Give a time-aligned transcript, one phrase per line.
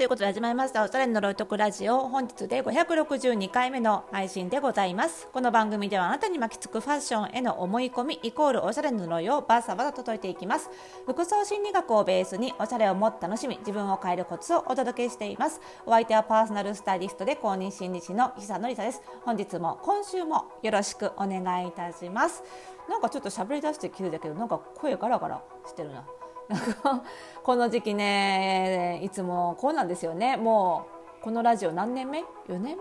[0.00, 0.82] ということで始まりました。
[0.82, 2.08] おしゃれの呪いとくラジオ。
[2.08, 5.28] 本日で562回目の配信でございます。
[5.30, 10.70] この番組ではあなたに巻きつくファッションへの思い込みイコールおしゃれの呪いをバサバサと解いていきます。
[11.04, 15.60] 服装心理学をベースにおしゃれをもっと楽しみ自分を変えるコツをお届けしています。
[15.84, 19.02] お相手はパーソナルスタイリストで公認心理師の久野里沙です。
[19.26, 22.42] 本日も今週もよろしくお願いいたします。
[22.88, 26.06] なんかちょっと喋り出して気づいたけどなんか声ガラガラしてるな。
[27.42, 30.36] この時期ねいつもこうなんですよね。
[30.36, 30.86] も
[31.20, 32.76] うこのラジオ何年目？4年目？3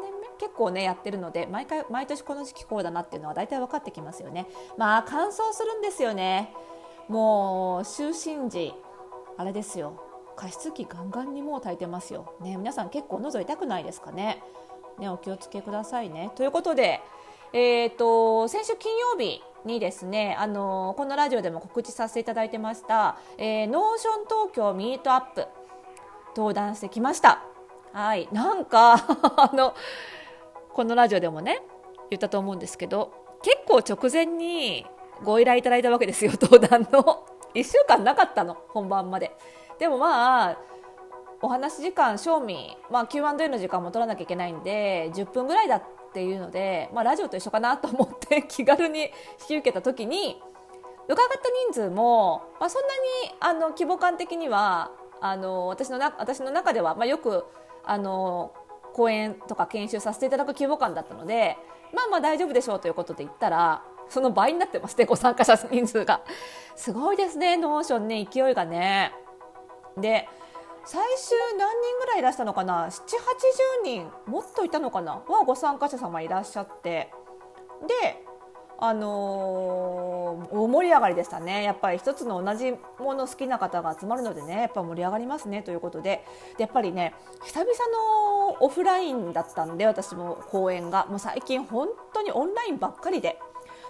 [0.00, 0.28] 年目？
[0.38, 4.48] 結構ねやってるので毎回毎年この時期こうだなっていうのは大体分かってきますよね。
[4.76, 6.52] まあ乾燥するんですよね。
[7.08, 8.08] もう就
[8.42, 8.74] 寝時
[9.36, 9.92] あれですよ。
[10.34, 12.34] 加湿器ガンガンにもう炊いてますよ。
[12.40, 14.42] ね皆さん結構喉痛くないですかね？
[14.98, 16.30] ねお気をつけくださいね。
[16.34, 17.00] ということで
[17.54, 25.46] えーと、先週金曜日にですねあのこのラジオでも告知させていただいてました、えー、 Notion Tokyo Meetup
[26.36, 27.44] 登壇してきました。
[27.92, 28.28] はい。
[28.32, 28.94] なんか
[29.36, 29.74] あの
[30.72, 31.62] このラジオでもね
[32.10, 34.86] 言ったと思うんですけど結構直前に
[35.22, 37.26] ご依頼いただいたわけですよ登壇の。
[37.54, 39.36] 1週間なかったの本番まで。
[39.78, 40.56] でもまあ
[41.42, 45.82] お話時間賞味、まあ、Q&A の時間も取らなきゃいけないんで10分ぐらいだっ
[46.14, 49.08] ていうので、まあ、ラジオと一緒かなと思って 気軽に引
[49.48, 50.40] き受けた時に
[51.08, 51.38] 伺った
[51.72, 52.88] 人数も、まあ、そんな
[53.26, 57.44] にあの規模感的にはあの私のな私の中では、まあ、よく
[57.84, 58.52] あの
[58.94, 61.56] 講演とか研修させていただく規模感だったので
[61.92, 66.20] まあまあ大丈夫でしょうということで言ったらその倍になってますねご参加者人数が。
[66.76, 69.12] すごいですね Notion ね勢いがね。
[69.96, 70.28] で
[70.84, 75.12] 最終何人ぐらいいらしたのかな？780人もっといたのかな？
[75.12, 77.10] はご参加者様いらっしゃって。
[77.86, 78.24] で
[78.78, 81.62] あのー、大盛り上がりでしたね。
[81.62, 86.24] やっぱり一つの同じもの好きな方が集まるのでねやっぱ盛り上がりますねということで
[86.56, 86.64] で。
[86.64, 87.14] やっぱりね
[87.44, 87.70] 久々
[88.50, 91.06] のオフラインだったんで私も公演が。
[91.06, 93.38] もう最近本当にオンラインばっかりで。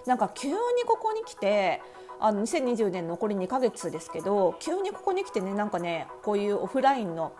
[0.05, 1.81] なんか急にここに来て
[2.25, 7.33] あの2020年残り2ヶ月ですけど急にここに来てねなんかねこういうオフラインの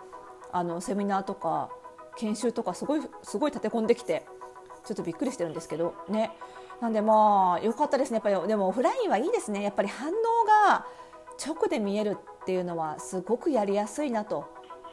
[0.52, 1.70] あのセミナーとか
[2.18, 4.26] 研修とかすごいすごい立て込んできて
[4.84, 6.32] ちょっとびっくりしてるんですけどね。
[6.82, 8.16] なんでまあ良かったですね。
[8.16, 9.62] やっぱりでもオフラインはいいですね。
[9.62, 10.12] やっぱり反応
[10.68, 10.84] が
[11.42, 14.44] 直で見えるっていうのはすごくやりやすいなと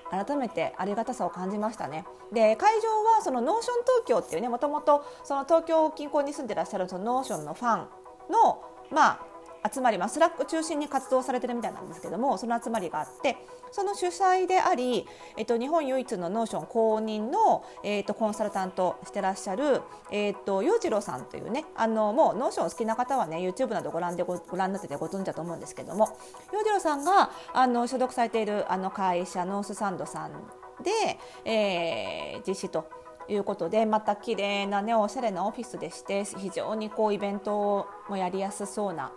[0.09, 2.05] 改めてありがたさを感じましたね。
[2.31, 7.87] で会場はその Notion 東京っていうねもともとその東京近郊に住んでらっしゃるその Notion のファン
[8.31, 9.30] のまあ
[9.73, 13.37] 集まり、まあ、 Slack 中心に活動されてるみたいなんですけどもその集まりがあって
[13.71, 15.07] その主催であり、
[15.37, 26.17] えっと、日本唯一の Notion 公認の、えっと、コンサルタントしてらっしゃる、えっと、洋次郎さんというねあのもう Notion 好きな方はね YouTube などご覧でごご覧になっててご存知だと思うんですけども
[26.51, 30.31] 洋次郎さんがあの所属されているあの会社ノースサンドさん
[30.83, 33.01] で、えー、実施と。
[33.29, 39.11] いうことでまた綺麗なねおしゃれなオフィスでして非常にこうイベントもやりやすそうな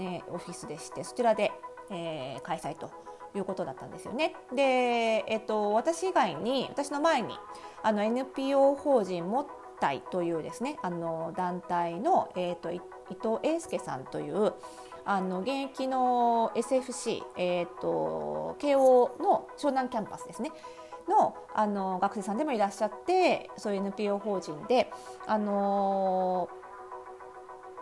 [0.00, 1.52] ね、オフィスでしてそちらで、
[1.90, 2.90] えー、開催と
[3.34, 4.34] いうことだったんですよね。
[4.54, 7.34] で、えっと、私以外に私の前に
[7.82, 9.46] あの NPO 法人もっ
[9.78, 14.54] たいというですねあの団体の、えーと、伊藤英介さんという
[15.04, 20.50] あの現役の SFC、えーと、慶応の湘南キャンパスですね
[21.08, 24.90] のあの学生さんでもいらっしゃってそういう NPO 法人で、
[25.26, 26.48] あの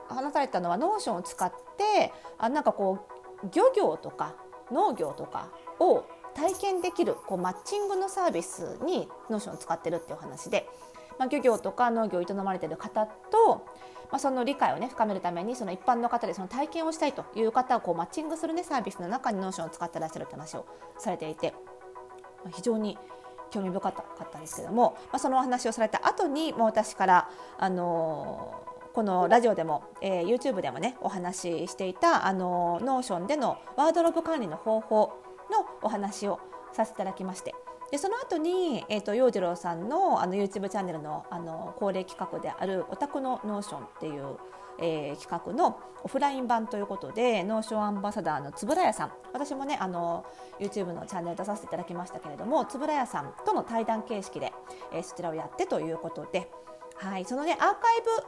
[0.09, 3.07] 話されたのは Notion を使ってあなんかこ
[3.43, 4.35] う漁業とか
[4.71, 5.49] 農業とか
[5.81, 10.69] を体験できるこうマッチングのサービスに Notion を使ってるっていう話で、
[11.19, 13.67] まあ、漁業とか農業を営まれてる方と、
[14.11, 20.67] まあ、その理解をね深めるためにその一般の方でその体験をしたいという方をこうマッチングする、ね、サービスの中に Notion を使ってらっしゃるって話を
[20.99, 21.55] されていて、
[22.45, 22.99] まあ、非常に
[23.51, 28.63] 興味深かったんですけども、まあ、そのお話をされた後にもう私からあの
[28.99, 35.13] このラジオでも、えー、YouTube でもねお話ししていたあの Notion でのワードローブ管理の方法
[35.53, 36.41] のお話を
[36.73, 37.55] させていただきまして
[37.93, 44.37] でその後に、えーと、洋次郎さんのあの YouTube チャンネルのあの恒例企画である「オタクのノーション」っていう、
[44.81, 50.27] えー、企画のオフライン版ということで Notion アンバサダーの円谷さん私もねあの
[50.59, 54.53] YouTube のチャンネル出させていただきましたけれども円谷さんとの対談形式で、
[54.93, 56.51] えー、そちらをやってということで。
[56.99, 57.77] はい、そのねアーカイ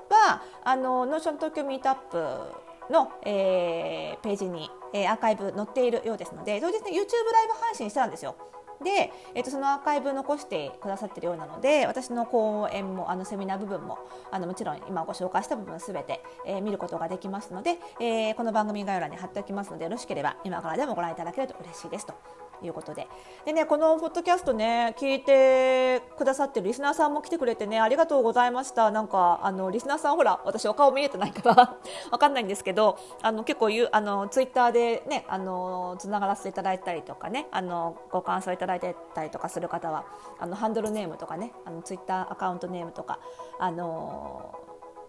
[0.08, 7.02] ブはあの Notion 東京ミートアップの、えー、ページに、えー、アーカイブ載っているようですので当日ね YouTube ライ
[7.46, 8.36] ブ配信したんですよ。
[8.82, 13.98] で、えーと、そのアーカイブ残してくださってるようなので私の講演もあのセミナー部分も
[14.30, 22.14] あのもちろん今ご紹介した部分すべて、えー、見ることができますので、えー、この番組概要欄に貼っておきますのでよろしければ今からでもご覧いただけると嬉しいですと
[22.62, 23.08] いうことで。
[23.44, 28.90] でねこのポッドキャストね聞いてくださってるリスナーさんも来てくれてねありがとうございました。
[28.90, 31.76] なんかあのリスナーさんほら私お顔見えてないから
[32.10, 40.04] わかんないんですけどあの結構ゆあのツイッターでねあのつながらせていただいたりとかねあのご感想いただいてたりとかする方は
[40.38, 43.18] あのハンドルネームとかねあのツイッターアカウントネームとか
[43.58, 44.54] あの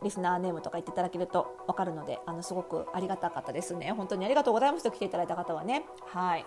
[0.04, 3.92] リスナーネームとか言っていただけると分かるのであのすごくありがたかったですね。
[3.92, 5.86] 本当にありがとうございますと来ていただいた方はね。
[6.08, 6.46] はい。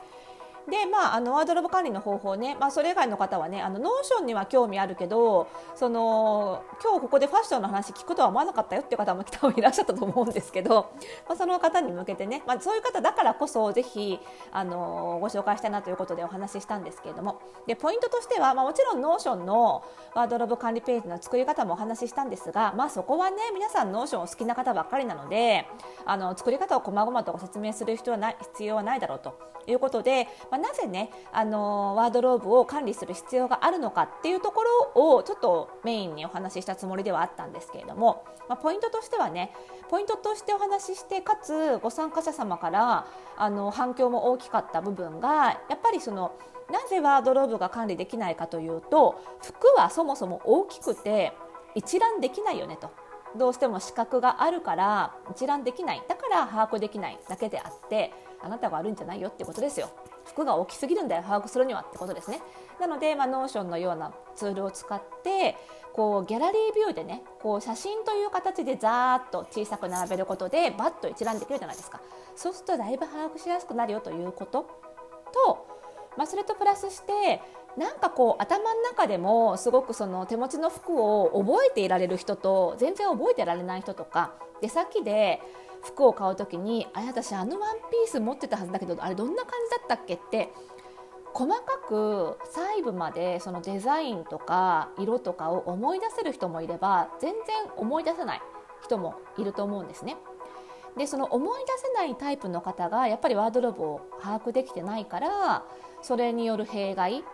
[0.68, 10.90] でまあ、あのワードローブ管理の方法ね、まあ、それ以外の方はねあの Notion には興味あるけどその今日ここでファッションの話聞くとは思わなかったよっていう方も多分いらっしゃったと思うんですけど、
[11.28, 14.18] まあ、その方に向けてね、まあ、そういう方だからこそぜひ
[14.52, 17.40] あのご紹介したいなということでお話ししたんですけれども。
[17.66, 19.84] でポイントとしては、まあ、もちろん Notion の
[20.14, 25.66] ワードローブ管理ページの作り方もお話ししたんですが、まあ、そこはね皆さん Notion を好きな方ばっかりなので
[26.06, 34.62] あの作り方を細々とご説明する必要はない必要はないだろうということで、まあ、なぜねあのワードローブを管理する必要があるのかっていうとこ
[34.94, 39.52] ろをちょっとメインにお話ししたつもりではあったんですけれども、まあ、ポイントとしてはね
[39.90, 43.06] ポイントとしてお話ししてかつご参加者様から
[43.36, 46.36] あの反響も大きかった部分がやっぱりその
[46.70, 51.32] なぜワードローブが管理できないかというと服はそもそも大きくて
[51.74, 52.90] 一覧できないよねと。
[53.36, 56.02] どうしても死角があるから一覧できない。
[56.08, 59.88] だから把握できないだけであってあなたが悪いんじゃないよってことですよ。
[60.24, 62.40] 服が大きすぎるんだよ把握するにはってことですね。
[62.80, 65.56] なので、まあ、 Notion のようなツールを使って
[65.92, 72.00] こうギャラリービューでねこう写真という形でざーっと小さく並べることでバッと一覧できるじゃないですか。
[72.36, 74.66] そうするとだいぶ把握しやすくなるよということ
[75.32, 75.63] と、
[76.16, 77.40] まあ、それとプラスして
[77.76, 85.40] なんかこう頭の中でもすごくその手持ちの服を覚えていられる人と全然覚えてられない人とか出先で
[85.82, 90.50] 服を買う時にあ私あのワンピース持ってたはずだけどあれどんな感じだったっけって
[91.34, 98.42] 細かく細部までそのデザインとか色とかを思い出せる人もいれば全然思い出せない
[98.84, 100.16] 人もいると思うんですね。
[100.96, 105.64] でその思い出せないタイプの方がやっぱりワードローブを把握できてないから
[106.04, 107.24] それによる弊害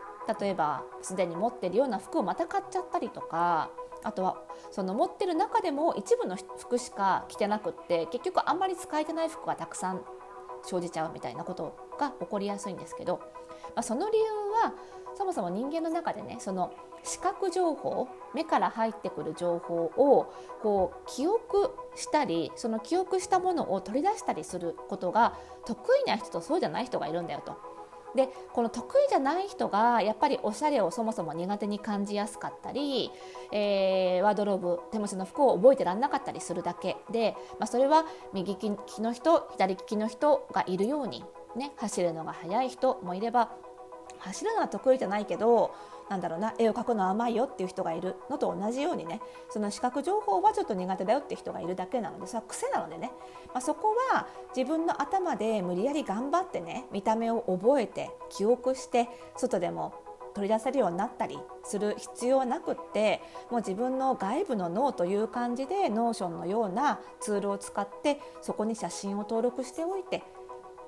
[0.41, 3.69] 例えばすでに持ってるような服をまた買っちゃったりとか
[4.05, 4.41] あとは
[4.71, 10.03] その持ってる中でも一部の服しか着てなくって結局あんまり使えてない服がたくさん
[10.63, 13.19] 生じちゃうみたいなことが起こりやすいんですけど、
[13.75, 14.25] まあ、その理由
[14.63, 14.75] は
[15.19, 16.73] そもそも人間の中でねその
[17.03, 20.33] 視覚情報目から入ってくる情報を
[20.63, 25.37] こう記憶したりその記憶したものを取り出したりすることが
[25.67, 27.70] 得意な人とそうじゃない人がいるんだよと。
[28.15, 33.11] でこの得意じゃない人がやっぱりおしゃれをそもそも苦手に感じやすかったり、
[33.53, 41.25] えー、ワードローブ手持ちの服を覚えてらんなかったりするだけで、まあ、それは右利きの人左利きの人がいるように、
[41.57, 43.51] ね、走るのが速い人もいれば
[44.19, 45.75] 走るのは得意じゃないけど
[46.11, 53.12] なんだろうな絵を描くの甘いよっていう人がいるのと同じようにねその視覚情報はちょっと苦手だよって人がいるだけなのでそれは癖なのでね、
[53.55, 59.95] まあ、そこは自分の頭で無理やり頑張ってね見た目を覚えて記憶して外でも
[60.35, 63.21] 取り出せるようになったりする必要はなくって
[63.51, 70.25] もう自分の外部の脳という感じで Notion のようなツールを使ってそこに写真を登録しておいて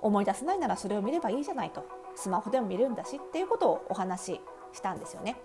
[0.00, 2.02] 思い出せないならそれを見ればいいじゃないと。
[2.14, 4.41] スマホでも見れるんだしっていうことをお話し
[4.73, 5.37] したんですよね。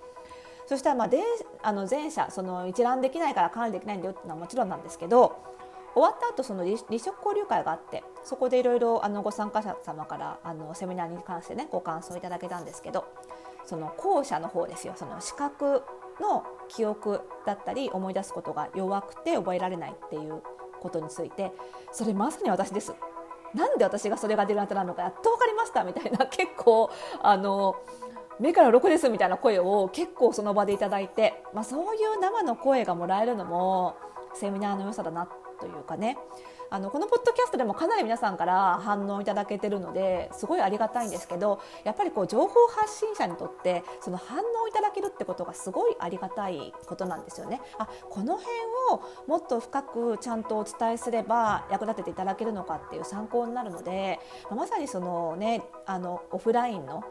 [0.67, 1.21] そしたらまあで
[1.63, 5.41] あの前者その一覧できないから管理できないんだよっていうのはもちろんなんですけど
[5.93, 13.05] 終わった後その離職交流会があってそこでいろいろご参加者様からあのセミナーに関してねご感想いただけたんですけど
[13.65, 15.81] その後者の方ですよその視覚
[16.19, 20.41] の記憶だったり思い出すことが弱くて覚えられないっていう
[20.81, 21.51] ことについて
[21.91, 22.93] それまさに私です
[23.55, 26.91] なんで私がそれが苦手なのかやっと分かりましたみたいな結構
[27.21, 27.75] あの
[28.39, 33.95] 目から鱗ですみたいな声を結構その場でいただいて、まあ、そういう生の声がもらえるのも
[34.33, 35.27] セミナーの良さだな
[35.59, 36.17] というかね
[36.69, 47.61] あのこのポッドキャストでもかなり皆さんから反応いただけてるのですごいありがたいんですけどやっぱりこう情報発信者にとってその反応いただけるってことがすごいありがたいことなんですよね。
[47.77, 48.53] あこの辺
[48.91, 54.19] をもっと深くちゃんとお伝えすれば役立てていただけるのかっていう参考になるので
[54.53, 57.03] まさにそのねあのオフラインの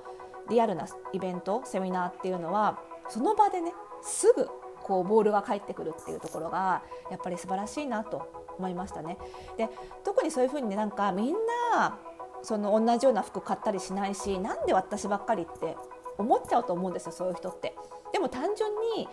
[0.49, 3.73] リアルなイベントセミナーっていうのはその場でね
[4.03, 4.49] すぐ
[4.83, 9.19] こうボールが返ってくるっていうところがやっぱり素晴らしいなと思いましたね。
[9.57, 9.69] で
[10.05, 11.35] 特にそういうふうにねなんかみん
[11.75, 11.99] な
[12.43, 15.77] その同じような服買ったりしないしなんで私ばっかりって
[16.19, 17.75] 思っちゃうと思うんですよそういう人って。
[18.13, 19.09] でも単純に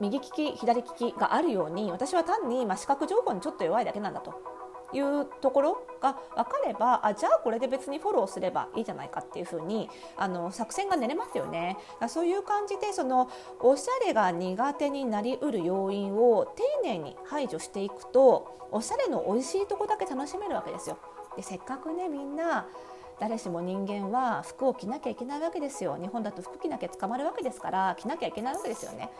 [0.00, 4.34] 右利き左利きがあるように私は単にま視覚情報にちょっと弱いだけなんだと
[4.92, 11.78] いうところが分かればあじゃあこれで別にフォローすればいいじゃないかっていうふうにあの作戦が練れますよね。
[12.08, 13.30] そういう感じでその
[13.60, 20.98] おしゃれが苦手になりうる要因を丁寧に排除していくとおしゃれの美味しいとこだけ楽しめるわけですよ。
[21.36, 22.66] でせっかくねみんな
[23.20, 29.10] 誰しも人間は服を着なきゃいけないわけですよ日本だと服着なきゃ捕まるわけですから着なきゃいけないわけですよね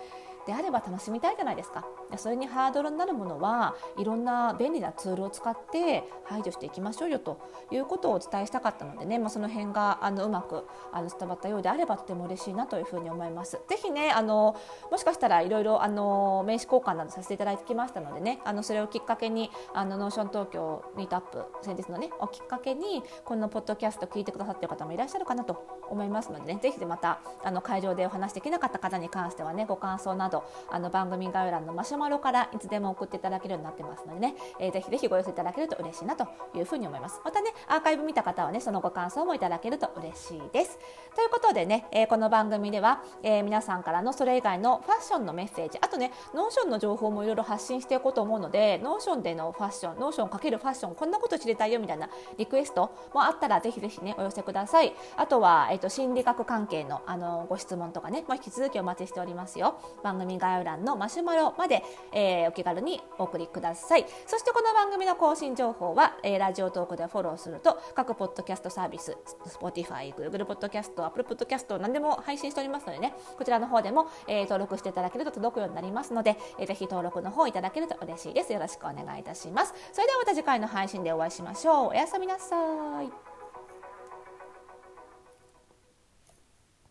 [0.46, 13.60] であれば楽しみたいじゃないですかそれにハードルになるものはいろんな便利なツールを使って排除していきましょうよということをお伝えしたかったのでね、まあ、その辺があのうまくあの伝わったようであればとても嬉しいなというふうに思います。
[13.68, 14.56] ぜひねあの
[14.90, 30.31] もしかしたらいろいろあの名刺交換などさせていただきましたのでねあのそれをきっかけにあの Notion 東京ミートアップ先日のねをきっかけにこのポッドキャスト聞いてくださっている方もいらっしゃるかなと思いますのでねぜひまたあの会場でお話できなかった方に関してはねご感想など
[30.70, 37.20] あの番組概要欄のマシュマロからいつでも送っていただけるようになってますのでね、えー、ぜひぜひご寄せいただけると嬉しいなというふうに思います。
[37.24, 40.78] またねアーカイブ見た方はねそのご感想もいただけると嬉しいです。
[41.14, 52.08] ということでね、えー、この番組では、えー、皆さんからのそれ以外のファッションのメッセージあとね Notion の情報もいろいろ発信していこうと思うので Notion でのファッション Notion かけるファッションこんなこと知りたいよみたいな
[52.38, 54.92] リクエストもあったらぜひぜひねお寄せください。
[55.16, 59.78] あとは、えーと、心理学関係のあのご質問とかね、まあ、引き続きお待ちしておりますよ。
[60.02, 64.06] 番組概要欄のマシュマロまで、えー、お気軽にお送りください。
[64.26, 78.52] そしてこの番組の更新情報は、えー、ラジオトークでフォローすると各ポッドキャストサービス Spotify、Google ポッドキャスト Apple ポッドキャスト何でも配信しておりますのでねこちらの方でも、えー、登録していただけると届くようになりますので、えー、ぜひ登録の方いただけると嬉しいです。
[78.52, 79.74] よろしくお願いいたします。
[79.92, 81.88] それではまた次回の配信でお会いしましょう。
[81.88, 82.56] おやすみなさ
[83.02, 83.31] い。